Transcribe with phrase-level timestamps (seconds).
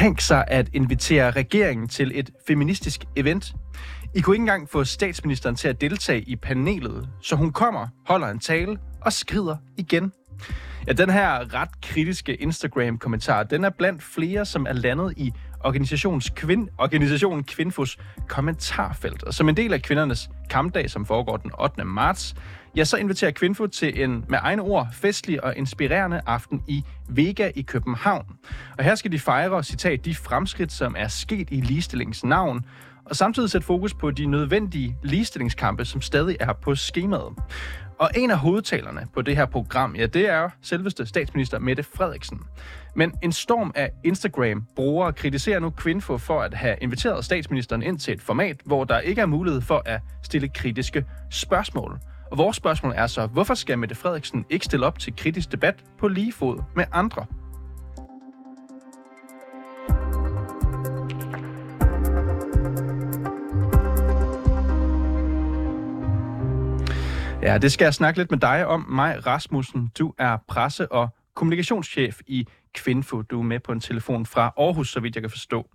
[0.00, 3.54] tænkt sig at invitere regeringen til et feministisk event.
[4.14, 8.28] I kunne ikke engang få statsministeren til at deltage i panelet, så hun kommer, holder
[8.28, 10.12] en tale og skrider igen.
[10.86, 16.30] Ja, den her ret kritiske Instagram-kommentar, den er blandt flere, som er landet i organisations
[16.30, 19.22] kvind, organisationen Kvinfos kommentarfelt.
[19.22, 21.84] Og som en del af kvindernes kampdag, som foregår den 8.
[21.84, 22.34] marts,
[22.76, 27.50] ja, så inviterer Kvinfo til en, med egne ord, festlig og inspirerende aften i Vega
[27.54, 28.26] i København.
[28.78, 32.64] Og her skal de fejre, citat, de fremskridt, som er sket i ligestillingens navn,
[33.10, 37.34] og samtidig sætte fokus på de nødvendige ligestillingskampe, som stadig er på skemaet.
[37.98, 42.40] Og en af hovedtalerne på det her program, ja, det er selveste statsminister Mette Frederiksen.
[42.94, 48.14] Men en storm af Instagram-brugere kritiserer nu Kvinfo for at have inviteret statsministeren ind til
[48.14, 51.98] et format, hvor der ikke er mulighed for at stille kritiske spørgsmål.
[52.30, 55.74] Og vores spørgsmål er så, hvorfor skal Mette Frederiksen ikke stille op til kritisk debat
[55.98, 57.26] på lige fod med andre?
[67.50, 68.86] Ja, det skal jeg snakke lidt med dig om.
[68.88, 73.22] Mig Rasmussen, du er presse- og kommunikationschef i Kvinfo.
[73.22, 75.70] Du er med på en telefon fra Aarhus, så vidt jeg kan forstå.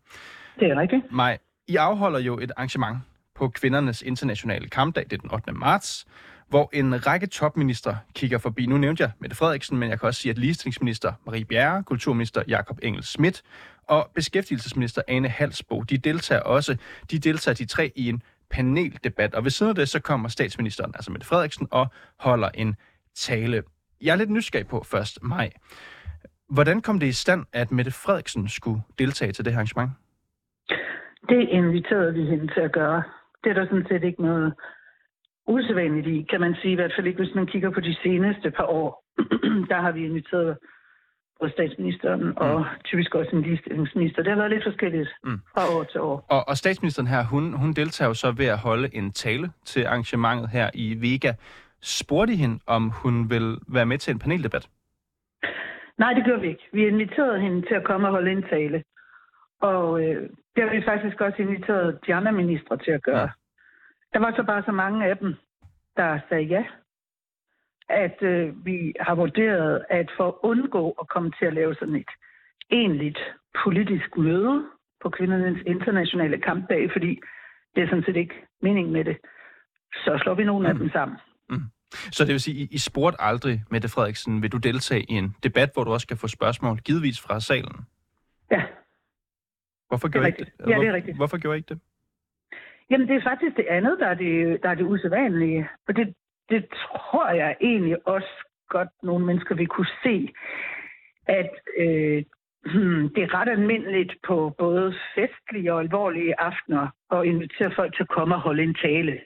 [0.60, 1.12] Det er rigtigt.
[1.12, 1.38] Mig,
[1.68, 2.98] I afholder jo et arrangement
[3.36, 5.52] på kvindernes internationale kampdag, det er den 8.
[5.52, 6.06] marts,
[6.50, 8.66] hvor en række topminister kigger forbi.
[8.66, 12.44] Nu nævnte jeg Mette Frederiksen, men jeg kan også sige, at ligestillingsminister Marie Bjerre, kulturminister
[12.48, 13.42] Jakob Engel Schmidt
[13.88, 16.78] og beskæftigelsesminister Ane Halsbo, de deltager også.
[17.12, 18.22] De deltager de tre i en
[18.56, 21.86] paneldebat, og ved siden af det, så kommer statsministeren, altså Mette Frederiksen, og
[22.20, 22.76] holder en
[23.16, 23.64] tale.
[24.02, 25.18] Jeg er lidt nysgerrig på 1.
[25.22, 25.50] maj.
[26.50, 29.92] Hvordan kom det i stand, at Mette Frederiksen skulle deltage til det her arrangement?
[31.30, 33.04] Det inviterede vi hende til at gøre.
[33.44, 34.54] Det er der sådan set ikke noget
[35.48, 36.72] usædvanligt i, kan man sige.
[36.72, 39.04] I hvert fald ikke, hvis man kigger på de seneste par år.
[39.72, 40.58] der har vi inviteret
[41.40, 42.34] både statsministeren mm.
[42.38, 44.24] og typisk også en ligestillingsminister.
[44.24, 45.40] Det har været lidt forskelligt mm.
[45.54, 46.26] fra år til år.
[46.30, 49.86] Og, og statsministeren her, hun, hun deltager jo så ved at holde en tale til
[49.86, 51.34] arrangementet her i Vega.
[51.82, 54.70] Spurgte I hende, om hun vil være med til en paneldebat?
[55.98, 56.70] Nej, det gør vi ikke.
[56.74, 58.84] Vi inviterede hende til at komme og holde en tale.
[59.62, 63.20] Og øh, det har vi faktisk også inviteret de andre ministre til at gøre.
[63.20, 63.30] Ja.
[64.14, 65.36] Der var så bare så mange af dem,
[65.98, 66.64] der sagde ja
[67.90, 71.96] at øh, vi har vurderet, at for at undgå at komme til at lave sådan
[71.96, 72.12] et
[72.70, 73.20] enligt
[73.64, 74.66] politisk møde
[75.04, 77.20] på kvindernes internationale kampdag, fordi
[77.76, 79.18] det er sådan set ikke meningen med det,
[79.94, 80.72] så slår vi nogle mm.
[80.72, 81.18] af dem sammen.
[81.50, 81.64] Mm.
[81.92, 85.36] Så det vil sige, I, I spurgte aldrig, Mette Frederiksen, vil du deltage i en
[85.44, 87.86] debat, hvor du også kan få spørgsmål, givetvis fra salen?
[88.52, 88.64] Ja.
[89.88, 90.70] Hvorfor gjorde I ikke det?
[90.70, 91.18] Ja, det er rigtigt.
[91.18, 91.80] Hvorfor gjorde I ikke det?
[92.90, 95.70] Jamen, det er faktisk det andet, der er det, der er det usædvanlige.
[95.88, 96.14] Og det,
[96.50, 100.34] det tror jeg egentlig også godt nogle mennesker vil kunne se,
[101.28, 102.24] at øh,
[102.66, 108.04] hmm, det er ret almindeligt på både festlige og alvorlige aftener at invitere folk til
[108.04, 109.22] at komme og holde en tale.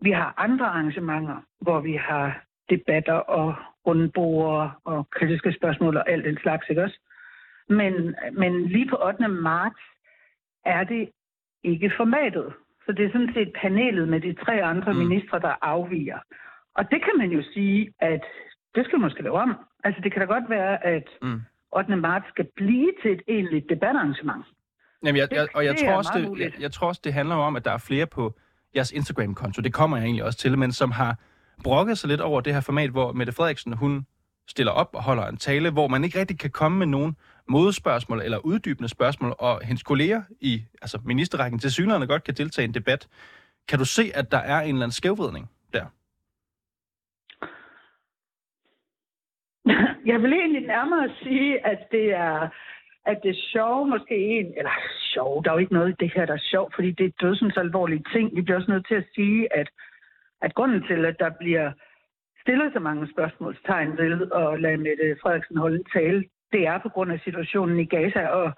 [0.00, 3.54] Vi har andre arrangementer, hvor vi har debatter og
[3.86, 6.98] rundborer og kritiske spørgsmål og alt den slags, ikke også?
[7.68, 9.28] Men, men lige på 8.
[9.28, 9.80] marts
[10.64, 11.10] er det
[11.64, 12.54] ikke formatet.
[12.86, 14.98] Så det er sådan set panelet med de tre andre mm.
[14.98, 16.18] ministre, der afviger.
[16.74, 18.24] Og det kan man jo sige, at
[18.74, 19.54] det skal man måske lave om.
[19.84, 21.40] Altså det kan da godt være, at mm.
[21.72, 21.96] 8.
[21.96, 24.44] marts skal blive til et egentligt debatarrangement.
[25.04, 27.34] Jamen, jeg, jeg, og jeg, det tror også, det, jeg, jeg tror også, det handler
[27.34, 28.34] om, at der er flere på
[28.76, 31.16] jeres Instagram-konto, det kommer jeg egentlig også til, men som har
[31.64, 34.06] brokket sig lidt over det her format, hvor Mette Frederiksen, hun
[34.48, 37.16] stiller op og holder en tale, hvor man ikke rigtig kan komme med nogen
[37.48, 42.64] modspørgsmål eller uddybende spørgsmål, og hendes kolleger i altså ministerrækken til synligheden godt kan deltage
[42.64, 43.08] i en debat.
[43.68, 45.86] Kan du se, at der er en eller anden skævvridning der?
[50.12, 52.48] Jeg vil egentlig nærmere sige, at det er
[53.06, 54.76] at det sjove måske en, eller
[55.14, 57.18] sjov, der er jo ikke noget i det her, der er sjovt, fordi det er
[57.20, 58.36] dødsens alvorlige ting.
[58.36, 59.68] Vi bliver også nødt til at sige, at,
[60.42, 61.72] at grunden til, at der bliver
[62.42, 67.12] stillet så mange spørgsmålstegn ved at lade Mette Frederiksen holde tale, det er på grund
[67.12, 68.52] af situationen i Gaza og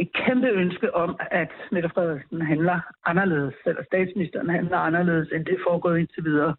[0.00, 5.54] et kæmpe ønske om, at Mette Frederiksen handler anderledes, eller statsministeren handler anderledes, end det
[5.54, 6.54] er foregået indtil videre.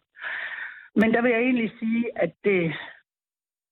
[0.96, 2.72] Men der vil jeg egentlig sige, at det,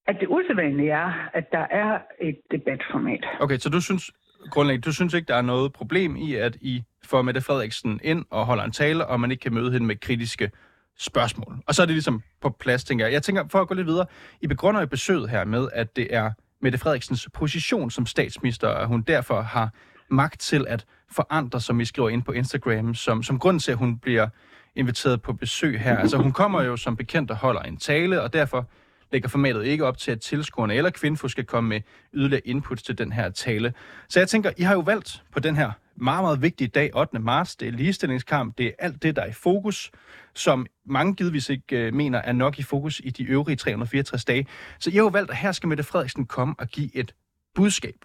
[0.07, 3.25] at det usædvanlige er, at der er et debatformat.
[3.41, 4.11] Okay, så du synes
[4.51, 8.25] grundlæggende, du synes ikke, der er noget problem i, at I får Mette Frederiksen ind
[8.31, 10.51] og holder en tale, og man ikke kan møde hende med kritiske
[10.99, 11.55] spørgsmål.
[11.67, 13.13] Og så er det ligesom på plads, tænker jeg.
[13.13, 14.07] Jeg tænker, for at gå lidt videre,
[14.41, 16.31] I begrunder i besøget her med, at det er
[16.63, 19.71] Mette Frederiksens position som statsminister, og hun derfor har
[20.09, 23.79] magt til at forandre, som I skriver ind på Instagram, som, som grund til, at
[23.79, 24.29] hun bliver
[24.77, 25.99] inviteret på besøg her.
[25.99, 28.67] Altså hun kommer jo som bekendt og holder en tale, og derfor
[29.13, 31.81] lægger formatet ikke op til, at tilskuerne eller Kvinfo skal komme med
[32.15, 33.75] yderligere input til den her tale.
[34.09, 37.19] Så jeg tænker, I har jo valgt på den her meget, meget vigtig dag, 8.
[37.19, 37.57] marts.
[37.57, 38.59] Det er ligestillingskamp.
[38.59, 39.91] Det er alt det, der er i fokus,
[40.35, 44.47] som mange givetvis ikke øh, mener er nok i fokus i de øvrige 364 dage.
[44.79, 47.15] Så jeg har jo valgt, at her skal Mette Frederiksen komme og give et
[47.55, 47.99] budskab.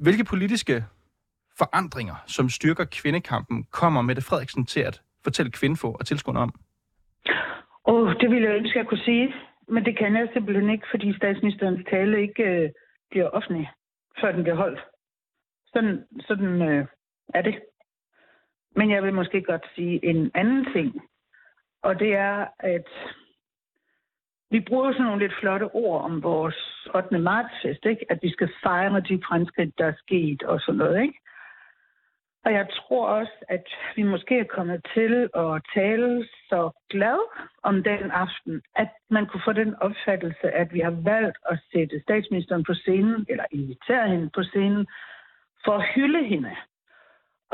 [0.00, 0.84] Hvilke politiske
[1.58, 6.54] forandringer, som styrker kvindekampen, kommer Mette Frederiksen til at fortælle Kvinfo og tilskuerne om?
[7.86, 9.34] Åh, oh, det ville jeg ønske, jeg kunne sige.
[9.68, 12.70] Men det kan jeg simpelthen ikke, fordi statsministerens tale ikke øh,
[13.10, 13.70] bliver offentlig,
[14.20, 14.80] før den bliver holdt.
[15.72, 16.86] Sådan, sådan øh,
[17.34, 17.62] er det.
[18.76, 21.02] Men jeg vil måske godt sige en anden ting.
[21.82, 22.88] Og det er, at
[24.50, 27.18] vi bruger sådan nogle lidt flotte ord om vores 8.
[27.18, 28.06] martsfest, ikke?
[28.08, 31.18] At vi skal fejre de fremskridt, der er sket og sådan noget, ikke?
[32.44, 33.66] Og jeg tror også, at
[33.96, 37.18] vi måske er kommet til at tale så glad
[37.62, 42.02] om den aften, at man kunne få den opfattelse, at vi har valgt at sætte
[42.02, 44.86] statsministeren på scenen, eller invitere hende på scenen,
[45.64, 46.56] for at hylde hende.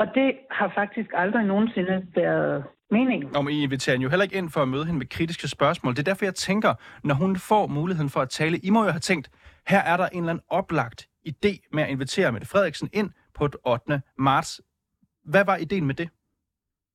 [0.01, 3.35] Og det har faktisk aldrig nogensinde været meningen.
[3.35, 5.93] Om I inviterer jo heller ikke ind for at møde hende med kritiske spørgsmål.
[5.93, 8.89] Det er derfor, jeg tænker, når hun får muligheden for at tale, I må jo
[8.89, 9.29] have tænkt,
[9.67, 13.45] her er der en eller anden oplagt idé med at invitere Mette Frederiksen ind på
[13.45, 14.01] et 8.
[14.17, 14.61] marts.
[15.23, 16.09] Hvad var ideen med det?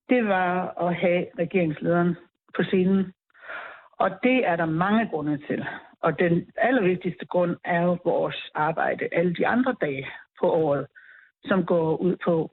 [0.09, 2.17] Det var at have regeringslederen
[2.57, 3.13] på scenen.
[3.99, 5.65] Og det er der mange grunde til.
[6.01, 10.07] Og den allervigtigste grund er jo vores arbejde alle de andre dage
[10.41, 10.87] på året,
[11.45, 12.51] som går ud på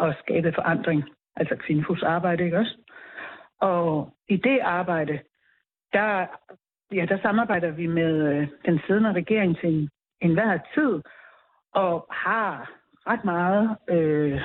[0.00, 1.04] at skabe forandring.
[1.36, 2.76] Altså Kvinfos arbejde, ikke også?
[3.60, 5.20] Og i det arbejde,
[5.92, 6.26] der,
[6.92, 11.02] ja, der samarbejder vi med øh, den siddende regering til en, enhver tid,
[11.74, 12.72] og har
[13.06, 14.40] ret meget øh,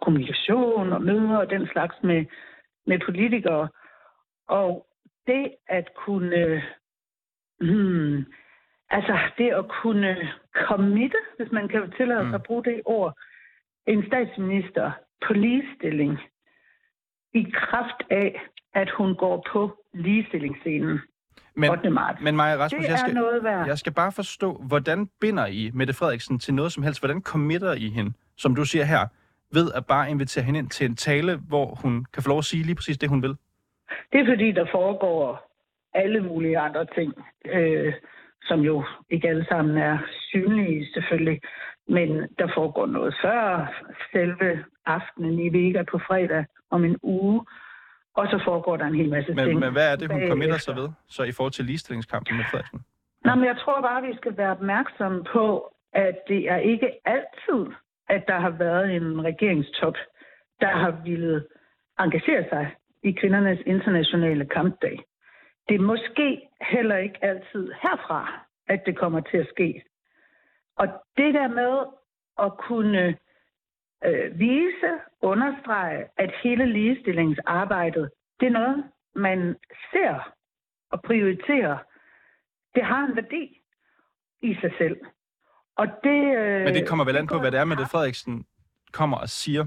[0.00, 2.24] kommunikation og møder og den slags med,
[2.86, 3.68] med politikere.
[4.48, 4.86] Og
[5.26, 6.62] det at kunne,
[7.60, 8.26] hmm,
[8.90, 10.16] altså det at kunne
[10.52, 12.34] committe, hvis man kan tillade sig mm.
[12.34, 13.18] at bruge det ord,
[13.86, 14.90] en statsminister
[15.26, 16.18] på ligestilling
[17.34, 18.40] i kraft af,
[18.74, 21.00] at hun går på ligestillingsscenen.
[21.54, 21.90] Men, 8.
[21.90, 22.20] marts.
[22.22, 23.66] men Maja Rasmus, det jeg skal, noget værd.
[23.66, 27.00] jeg skal bare forstå, hvordan binder I Mette Frederiksen til noget som helst?
[27.00, 29.06] Hvordan committer I hende, som du siger her,
[29.52, 32.44] ved at bare invitere hende ind til en tale, hvor hun kan få lov at
[32.44, 33.36] sige lige præcis det, hun vil?
[34.12, 35.52] Det er fordi, der foregår
[35.94, 37.12] alle mulige andre ting,
[37.44, 37.94] øh,
[38.42, 39.98] som jo ikke alle sammen er
[40.30, 41.40] synlige selvfølgelig.
[41.88, 42.08] Men
[42.38, 43.66] der foregår noget før
[44.12, 47.44] selve aftenen i Vega på fredag om en uge.
[48.14, 49.60] Og så foregår der en hel masse men, ting.
[49.60, 52.80] Men hvad er det, hun committer sig ved, så i forhold til ligestillingskampen med Frederiksen?
[53.24, 56.90] Nå, men jeg tror bare, at vi skal være opmærksomme på, at det er ikke
[57.04, 57.74] altid,
[58.08, 59.96] at der har været en regeringstop,
[60.60, 61.44] der har ville
[61.98, 65.04] engagere sig i kvindernes internationale kampdag.
[65.68, 69.82] Det er måske heller ikke altid herfra, at det kommer til at ske.
[70.76, 71.86] Og det der med
[72.38, 73.18] at kunne
[74.04, 74.90] øh, vise,
[75.22, 78.10] understrege, at hele ligestillingsarbejdet,
[78.40, 78.84] det er noget,
[79.14, 79.56] man
[79.92, 80.32] ser
[80.90, 81.78] og prioriterer.
[82.74, 83.60] Det har en værdi
[84.42, 84.96] i sig selv.
[85.76, 88.46] Og det, øh, Men det kommer vel an på, hvad det er, Mette Frederiksen
[88.92, 89.66] kommer og siger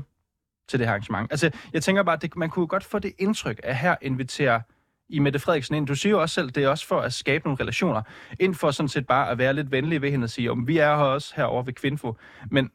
[0.67, 1.31] til det her arrangement.
[1.31, 4.61] Altså, jeg tænker bare, at det, man kunne godt få det indtryk, at her inviterer
[5.09, 5.87] i Mette Frederiksen ind.
[5.87, 8.01] Du siger jo også selv, det er også for at skabe nogle relationer.
[8.39, 10.77] Ind for sådan set bare at være lidt venlig ved hende og sige, om vi
[10.77, 12.15] er her også herovre ved Kvinfo.
[12.51, 12.71] Men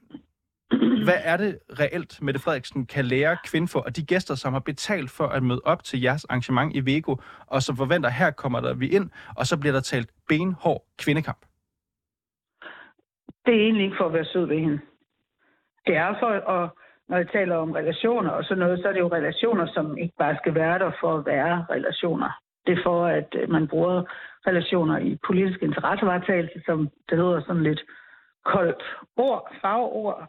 [1.05, 5.11] hvad er det reelt, Mette Frederiksen kan lære Kvinfo og de gæster, som har betalt
[5.11, 8.75] for at møde op til jeres arrangement i Vego, og som forventer, her kommer der
[8.75, 11.47] vi ind, og så bliver der talt benhård kvindekamp?
[13.47, 14.81] Det er egentlig ikke for at være sød ved hende.
[15.87, 16.71] Det er for at,
[17.11, 20.15] når jeg taler om relationer og sådan noget, så er det jo relationer, som ikke
[20.19, 22.31] bare skal være der for at være relationer.
[22.67, 24.03] Det er for, at øh, man bruger
[24.47, 27.83] relationer i politisk interessevaretagelse, som det hedder sådan lidt
[28.45, 28.83] koldt
[29.17, 30.29] ord, fagord,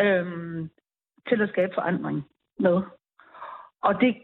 [0.00, 0.70] øhm,
[1.28, 2.26] til at skabe forandring
[2.58, 2.82] med.
[3.82, 4.16] Og det,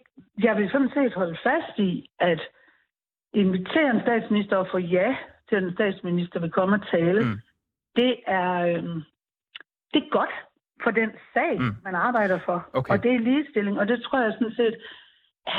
[0.43, 2.41] jeg vil sådan set holde fast i, at
[3.33, 5.17] invitere en statsminister og få ja
[5.49, 7.29] til, at en statsminister vil komme og tale, Mm.
[7.29, 7.39] mm.
[7.97, 9.03] det, er, øhm,
[9.95, 10.46] det er godt
[10.83, 11.75] for den sag, Mm.
[11.85, 12.69] man arbejder for.
[12.73, 12.93] Okay.
[12.93, 14.77] Og det er ligestilling, og det tror jeg sådan set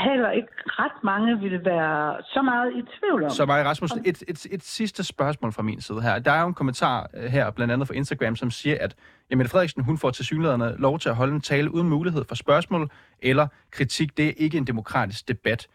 [0.05, 3.29] heller ikke ret mange ville være så meget i tvivl om.
[3.29, 6.19] Så Maja Rasmussen, et, et, et sidste spørgsmål fra min side her.
[6.19, 8.95] Der er jo en kommentar øh, her, blandt andet fra Instagram, som siger, at
[9.35, 12.35] Mette Frederiksen hun får til synligheden lov til at holde en tale uden mulighed for
[12.35, 14.17] spørgsmål eller kritik.
[14.17, 15.67] Det er ikke en demokratisk debat.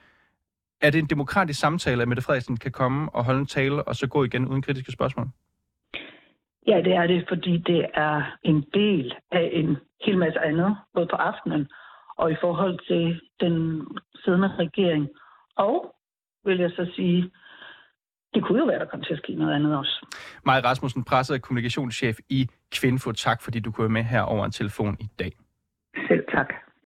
[0.81, 3.97] Er det en demokratisk samtale, at Mette Frederiksen kan komme og holde en tale, og
[3.97, 5.27] så gå igen uden kritiske spørgsmål?
[6.67, 9.77] Ja, det er det, fordi det er en del af en
[10.07, 11.69] hel masse andet, både på aftenen
[12.17, 15.09] og i forhold til den siddende regering.
[15.57, 15.95] Og,
[16.45, 17.31] vil jeg så sige,
[18.35, 20.07] det kunne jo være, der kom til at ske noget andet også.
[20.47, 23.13] Maja Rasmussen, presse- og kommunikationschef i Kvinfo.
[23.13, 25.33] Tak, fordi du kunne være med her over en telefon i dag.
[26.09, 26.55] Selv tak.